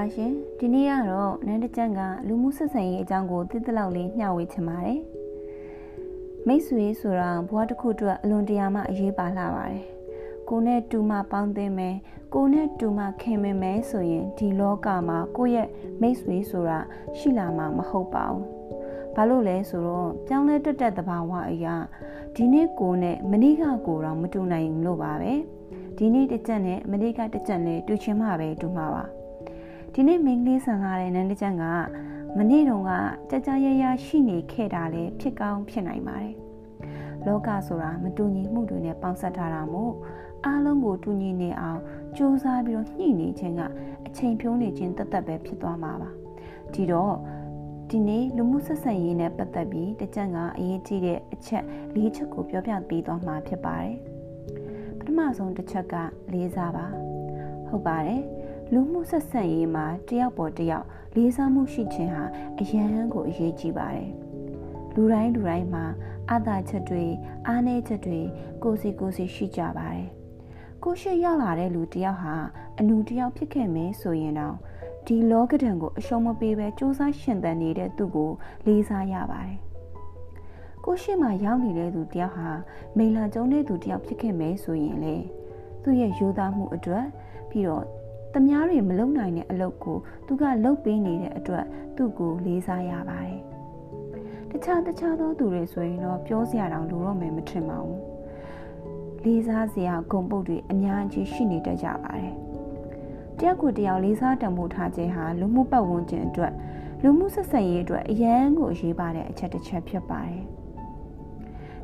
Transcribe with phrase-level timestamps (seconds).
[0.00, 5.00] ပါရှင်ဒီနေ့ကတော့နန်းတကြံကလူမှုဆက်ဆံရေးအကြောင်းကိုသိသလောက်လေးမျှဝေချင်ပါတယ်
[6.46, 9.84] မိတ်ဆွေဆိုတာဘဝတစ်ခုအတွက်အလွန်တရာမှအရေးပါလာပါတယ်
[10.48, 11.96] ကိုနဲ့တူမပေါင်းသင်းမယ်
[12.34, 15.68] ကိုနဲ့တူမခင်မင်မယ်ဆိုရင်ဒီလောကမှာကိုယ့်ရဲ့
[16.00, 16.78] မိတ်ဆွေဆိုတာ
[17.18, 18.44] ရှိလာမှာမဟုတ်ပါဘူး
[19.14, 21.74] ဘာလို့လဲဆိုတော့ပြောင်းလဲတက်တက်သဘာဝအရာ
[22.36, 25.32] ဒီနေ့ကိုနဲ့မနေ့ကကိုတော့မတူနိုင်လို့ပါပဲ
[25.98, 29.04] ဒီနေ့တစ်ကြက်နဲ့မနေ့ကတစ်ကြက်နဲ့တူချင်းမှပဲတူမှာပါ
[29.94, 31.64] ဒီနေ့မင်းကလေးဆန်လာတဲ့နန်းတကြံက
[32.36, 32.90] မနေ့တုန်းက
[33.30, 36.34] ကြကြရရရှိနေခဲ့တာလေဖြစ်ကောင်းဖြစ်နိုင်ပါတယ်
[37.26, 39.94] လောကဆိုတာမတူညီမှုတွေနဲ့ပေါင်းစပ်ထားတာမို့
[40.44, 41.80] အားလုံးကိုတူညီနေအောင်
[42.16, 43.60] ကြိုးစားပြီးတော့ညှိနေခြင်းက
[44.06, 46.10] အချိန်ဖြုံးနေခြင်းတသက်ပဲဖြစ်သွားမှာပါ
[46.74, 47.14] ဒီတော့
[47.90, 51.64] ဒီနေ့လူမှုဆက်ဆံရေးနဲ့ပတ်သက်ပြီးတကြံကအရေးကြီးတဲ့အချက်
[51.96, 53.96] ၄ချက်ကိုပြောပြပေးသွားမှာဖြစ်ပါတယ်
[54.98, 55.94] ပထမဆုံးတစ်ချက်က
[56.32, 56.86] လေးစားပါ
[57.68, 58.22] ဟုတ်ပါတယ်
[58.74, 62.24] လူမှုဆက်ဆံရေးမှာတယောက်ပေါ်တယောက်လေးစားမှုရှိခြင်းဟာ
[62.58, 64.10] အရန်ကိုအရေးကြီးပါတယ်
[64.94, 65.84] လူတိုင်းလူတိုင်းမှာ
[66.30, 67.04] အသာချက်တွေ
[67.46, 68.20] အားနည်းချက်တွေ
[68.62, 70.06] ကိုစီကိုစီရှိကြပါတယ်
[70.84, 72.34] ကိုရှိရောက်လာတဲ့လူတယောက်ဟာ
[72.78, 74.56] အနူတယောက်ဖြစ်ခဲ့မယ်ဆိုရင်တော့
[75.06, 78.30] ဒီလောကဒဏ်ကိုအရှုံးမပေးဘဲစူးစမ်းရှင်သန်နေတဲ့သူကို
[78.66, 79.58] လေးစားရပါတယ်
[80.84, 82.48] ကိုရှိမှရောက်နေတဲ့သူတယောက်ဟာ
[82.96, 85.16] မိန်လာကျုံတဲ့သူတယောက်ဖြစ်ခဲ့မယ်ဆိုရင်လေ
[85.82, 87.06] သူ့ရဲ့ယူသားမှုအတွက်
[87.50, 87.84] ပြီးတော့
[88.34, 91.64] တမားတွေမလုံနိုင်တဲ့အလုပ်ကိုသူကလုပ်ပေးနေတဲ့အတွက်
[91.96, 93.40] သူ့ကိုလေးစားရပါတယ်
[94.50, 98.00] တခြားတခြားသောသူတွေဆိုရင်တော့ပြောစရာတောင်လိုတော့မယ်မထင်ပါဘူး
[99.24, 102.34] လေးစားစရာဂုံပုတ်တွေအများကြီးရှိနေတတ်ကြပါတယ်
[103.38, 106.52] တယောက်ကိုတယောက်လေးစားတံမိုးထားခြင်းဟာလူမှုပတ်ဝန်းကျင်အတွက်
[107.02, 110.44] လူမှုဆက်ဆံရေးအတွက်အရန်ကိုအရေးပါတဲ့အချက်တစ်ချက်ဖြစ်ပါတယ်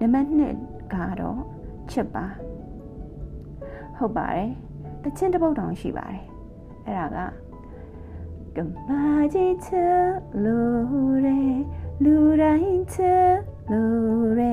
[0.00, 1.40] နံပါတ်1ကတော့
[1.90, 2.24] ချစ်ပါ
[3.96, 4.50] ဟုတ်ပါတယ်
[5.04, 6.22] တချင်းတစ်ပုတ်တောင်ရှိပါတယ်
[6.86, 7.26] အဲ့ဒါ
[8.56, 8.58] ကက
[8.88, 9.02] မာ
[9.34, 9.70] ကြီးချ
[10.44, 11.38] လို့ရဲ
[12.04, 12.98] လူတိုင်းချ
[13.70, 14.52] လို့ရဲ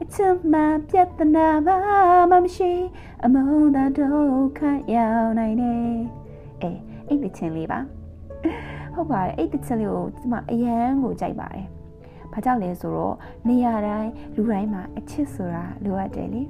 [0.00, 0.54] အချမ်းမ
[0.88, 1.76] ပြတ်နာပါ
[2.30, 2.72] မရှိ
[3.24, 4.60] အမုန်းသာဒုက္ခ
[4.94, 5.92] ရောက်နိုင်တယ်
[6.62, 6.70] အဲ
[7.08, 7.80] အဲ့ဒီချင်းလေးပါ
[8.94, 11.66] ဟုတ်ပါတယ်အဲ့ဒီချင်းလေးကိုဒီမှာအရန်ကိုကြိုက်ပါတယ်
[12.32, 13.16] ဘာကြောင့်လဲဆိုတော့
[13.48, 16.42] နေရာတိုင်းလူတိုင်းမှာအချစ်ဆိုတာလိုအပ်တယ်လေ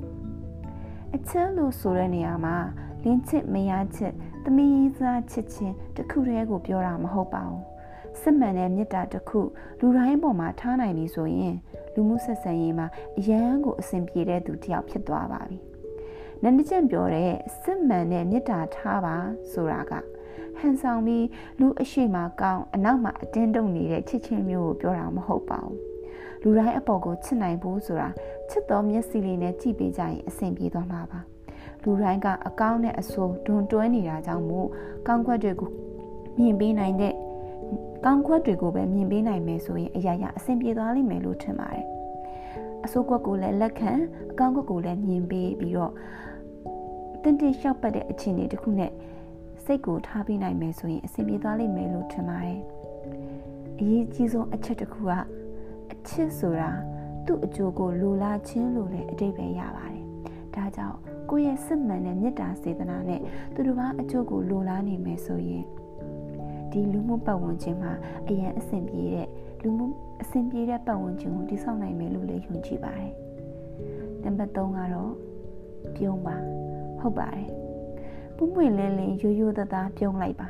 [1.14, 2.56] အချစ်လို့ဆိုတဲ့နေရာမှာ
[3.04, 4.12] လင်းချစ်မရချစ်
[4.44, 7.62] သမီးစားချစ်ချင်းတခုတည်းကိုပြောတာမဟုတ်ပါဘူး
[8.20, 9.40] စစ်မှန်တဲ့မေတ္တာတစ်ခု
[9.80, 11.54] လူတိုင်းပေါ်မှာထားနိုင်ပြီဆိုရင်
[11.94, 12.86] လူမှုဆက်ဆံရေးမှာ
[13.18, 15.58] အရန်ကိုအဆင်ပြေတဲ့သူတစ်ယောက်ဖြစ်သွားပါပြီ။
[16.42, 17.32] နန္ဒကျင့်ပြောတဲ့
[17.62, 19.16] စစ်မှန်တဲ့မေတ္တာထားပါ
[19.52, 19.92] ဆိုတာက
[20.58, 21.26] ဟန်ဆောင်ပြီး
[21.60, 25.76] လူအရှိမကောင်းအနောက်မှာအတင်းတုံနေတဲ့ချစ်ချင်းမျိုးကိုပြောတာမဟုတ်ပါဘူး။
[26.42, 28.08] လူတိုင်းအပေါ်ကိုချစ်နိုင်ဖို့ဆိုတာ
[28.50, 31.20] ချစ်တော်မျက်စိလေးနဲ့ကြည့်ပေးကြရင်အဆင်ပြေသွားမှာပါ။
[31.82, 34.68] လူတိုင်းကအကောင်းနဲ့အဆိုးဒွန်တွဲနေတာကြောင့်မို့
[35.06, 35.70] ကောင်းခွက်တွေကို
[36.38, 37.14] မြင်ပေးနိုင်တဲ့
[38.04, 41.86] ကောင်းခွက်တွေကိုပဲမြင်ပေးနိုင်မယ်ဆိုရင်အရာရာအဆင်ပြေသွားလိမ့်မယ်လို့ထင်ပါတယ်
[42.84, 43.92] အဆိုးခွက်ကိုလည်းလက်ခံ
[44.30, 45.92] အကောင်းခွက်ကိုလည်းမြင်ပေးပြီးတော့
[47.22, 48.92] တင်းတင်းလျှောက်ပတ်တဲ့အခြေအနေတစ်ခုနဲ့
[49.64, 52.60] စိတ်ကိုထားပေးနိုင်မယ်ဆိုရင်အဆင်ပြေသွားလိမ့်မယ်လို့ထင်ပါတယ်
[53.78, 55.12] အရေးကြီးဆုံးအချက်တစ်ခုက
[55.92, 56.70] အချစ်ဆိုတာ
[57.26, 60.04] သူ့အကျိုးကိုလိုလားခြင်းလို့လည်းအတိတ်ပဲရပါတယ်
[60.54, 60.98] ဒါကြောင့်
[61.30, 63.20] ကိုယ့်ရဲ့စစ်မှန်တဲ့မေတ္တာစေတနာနဲ့
[63.54, 65.64] သူတို့ဘာအကျိုးကိုလိုလားနေမယ်ဆိုရင်
[66.72, 67.92] ဒီလူမှုပတ်ဝန်းကျင်မှာ
[68.28, 69.28] အရင်အဆင်ပြေတဲ့
[69.62, 69.86] လူမှု
[70.22, 73.12] အဆင်ပြေတဲ့ပတ်ဝန်းကျင်ကိုတည်ဆောက်နိုင်မယ်လို့လည်းယုံကြည်ပါတယ်။
[74.22, 75.12] နံပါတ်3ကတော့
[75.96, 76.36] ပြုံးပါ
[76.98, 77.48] ဟုတ်ပါတယ်။
[78.36, 80.48] ပွပွင့်လင်းလင်းရိုးရိုးသားသားပြုံးလိုက်ပါ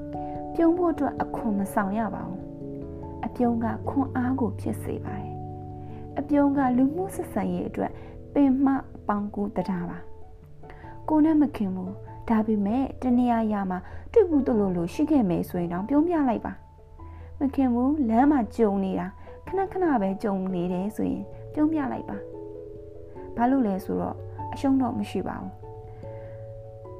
[0.54, 2.40] ။ပြုံးဖို့အတွက်အခွန်မဆောင်ရပါဘူး။
[3.26, 5.32] အပြုံးကခွန်အားကိုဖြစ်စေပါတယ်။
[6.18, 7.92] အပြုံးကလူမှုဆက်ဆံရေးအတွက်
[8.34, 8.66] ပင်မ
[9.08, 10.00] ပေါင်းကူတရားပါ။
[11.08, 11.94] ကိုနဲ့မခင်ဘူး
[12.28, 13.78] ဒါပေမဲ့တနေရာရာမှာ
[14.12, 16.52] တွေ့ဘူးတလို့လို့ရှိခဲ့မယ်ဆိုရင်တော့ပြုံးပြလိုက်ပါ
[17.40, 19.06] မခင်ဘူးလမ်းမှာကြုံနေတာ
[19.46, 22.16] ခဏခဏပဲကြုံနေတယ်ဆိုရင်ပြုံးပြလိုက်ပါ
[23.36, 24.16] ဘာလို့လဲဆိုတော့
[24.52, 25.52] အရှုံးတော့မရှိပါဘူး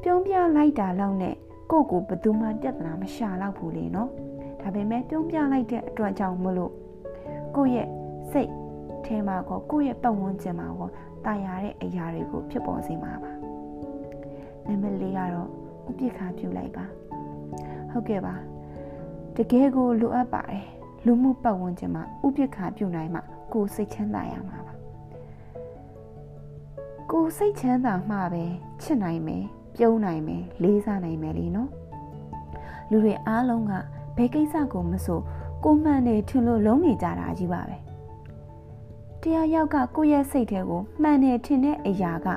[0.02, 1.34] ပြုံးပြလိုက်တာလောက်နဲ့
[1.70, 4.10] ကိုကိုဘသူမှပြဿနာမရှာတော့ဘူးလေနော်
[4.60, 6.72] ဒါပေမဲ့ပြုံးပြလိုက်တဲ့အတွက်ကြောင့်မလို့
[7.56, 7.88] ကိုရဲ့
[8.32, 8.50] စိတ်
[9.04, 10.88] ထဲမှာကောကိုရဲ့ပတ်ဝန်းကျင်မှာကော
[11.24, 13.44] တာယာတဲ့အရာတွေကိုဖြစ်ပေါ်စေမှာပါ
[14.69, 15.49] နံပါတ်၄ကတော့
[15.88, 16.84] ဥပိ္ပခာပြုလိုက်ပါ
[17.90, 18.34] ဟုတ်ကဲ့ပါ
[19.37, 20.66] တကယ်ကိုလိုအပ်ပါတယ်
[21.06, 23.20] လူမှုပတ်ဝန်းကျင်မှာဥပိ္ပခာပြုနိုင်မှ
[23.52, 24.75] ကိုစိတ်ချမ်းသာရမှာပါ
[27.11, 28.44] ကိုစိတ်ချမ်းသာမှပဲ
[28.82, 29.44] ချစ်နိုင်မယ်
[29.76, 31.70] ပြုံးနိုင်မယ်လေးစားနိုင်မယ်လीနော်
[32.90, 33.72] လူတွေအားလုံးက
[34.17, 35.20] ဘယ်ကိစ္စကိုမဆို
[35.64, 37.76] ကိုမှန်နေထင်လို့လုံးနေကြတာကြီးပါပဲ
[39.22, 42.28] တရားရောက်ကကိုယ့်ရဲ့စိတ်ထဲကိုမှန်တယ်ထင်တဲ့အရာက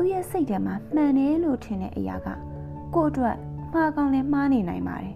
[0.00, 2.28] သူ့ရဲ့စိတ်ထဲမှာမှန်တယ်လို့ထင်တဲ့အရာက
[2.94, 3.36] ကို့အတွက်
[3.72, 5.14] မှားကောင်းလဲမှားနေနိုင်ပါတယ်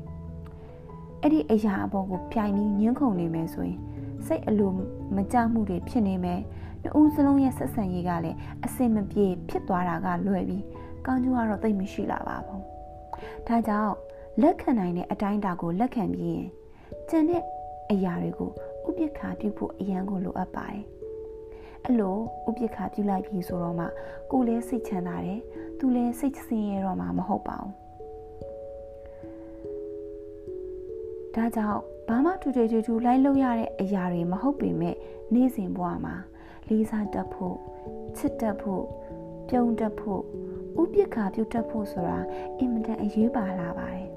[1.23, 3.79] အဲ့ဒီအရာအပေါ်ကိုပြိုင်ပြီးညှင်းခုန်နေမယ်ဆိုရင်
[4.27, 4.71] စိတ်အလို
[5.17, 6.41] မကြမှုတွေဖြစ်နေမယ်
[6.83, 10.65] နှစ်ဦးစလုံးရဲ့ဆက်ဆံရေးကလည်းအစင်မပြေဖြစ်သွားတာကလွယ်ပြီး
[11.07, 12.63] ကောင်းကျိုးကတော့သိမ့်မရှိလာပါဘူး
[13.49, 13.95] ဒါကြောင့်
[14.43, 16.47] လက်ခံနိုင်တဲ့အတိုင်းအတာကိုလက်ခံပြီးရင်
[17.09, 17.43] ကျန်တဲ့
[17.91, 18.51] အရာတွေကို
[18.89, 20.83] ဥပိ္ပခာပြုဖို့အရန်ကိုလိုအပ်ပါတယ်
[21.85, 22.17] အဲ့လို
[22.49, 23.87] ဥပိ္ပခာပြုလိုက်ပြီဆိုတော့မှ
[24.31, 25.41] ကိုယ်လည်းစိတ်ချမ်းသာတယ်
[25.79, 27.73] သူလည်းစိတ်ဆင်းရဲတော့မှမဟုတ်ပါဘူး
[31.35, 34.97] ဒါကြောင့်ဘာမှတူတူတူတူလိုက်လို့ရတဲ့အရာတွေမဟုတ်ပေမဲ့
[35.35, 36.15] နေ့စဉ်ဘဝမှာ
[36.69, 37.57] လေးစားတတ်ဖို့
[38.17, 38.85] ချစ်တတ်ဖို့
[39.49, 40.23] ပြုံးတတ်ဖို့
[40.81, 42.19] ဥပိ္ပခာပြုတ်တတ်ဖို့ဆိုတာ
[42.59, 44.09] အင်မတန်အရေးပါလာပါတယ်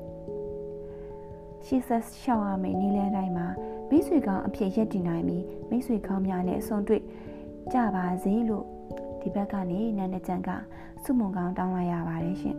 [1.66, 3.48] ရှေ့ဆက်ရှောက်ရမယ့်နေ့လန်းတိုင်းမှာ
[3.90, 7.02] မိတ်ဆွေကောင်းအဖြစ်ရက်တည်နိုင်ပြီးမိတ်ဆွေကောင်းများနဲ့အဆုံတွေ့
[7.74, 8.66] ကြပါစေလို့
[9.22, 10.50] ဒီဘက်ကနေနန်းနကြံက
[11.04, 12.58] စုမုံကောင်းတောင်းလိုက်ရပါတယ်ရှင်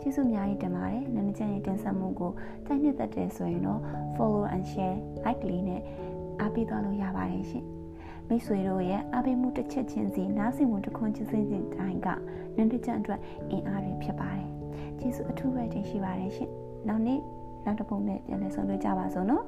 [0.00, 2.32] ကျေးဇူးအများကြီးတင်ပါတယ်နန်းနကြံရဲ့တင်ဆက်မှုကို
[2.66, 3.80] တိုက်နှစ်သက်တယ်ဆိုရင်တော့
[4.14, 5.82] follow and share like လေးနဲ့
[6.40, 7.64] အားပေးသွားလို့ရပါတယ်ရှင်
[8.28, 12.08] မိတ်ဆွေတို့ရဲ့အားပေးမှုတစ်ချက်ချင်းစီနားဆင်မှုတစ်ခွန်းချင်းစီတိုင်းက
[12.56, 13.20] နန်းနကြံအတွက်
[13.50, 14.48] အင်အားတွေဖြစ်ပါတယ်
[14.98, 16.50] ကျေးဇူးအထူးပဲတင်ရှိပါတယ်ရှင်
[16.88, 17.20] နောက်နေ့
[17.64, 19.44] နောက်တစ်ပုံနဲ့ပြန်လည်ဆုံတွေ့ကြပါစို့နော်